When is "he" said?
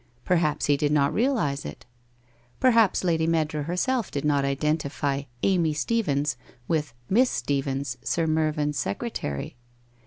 0.65-0.77